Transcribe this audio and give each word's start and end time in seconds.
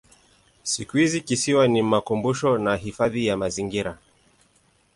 Siku 0.63 0.97
hizi 0.97 1.21
kisiwa 1.21 1.67
ni 1.67 1.81
makumbusho 1.81 2.57
na 2.57 2.75
hifadhi 2.75 3.25
ya 3.27 3.37
mazingira. 3.37 3.97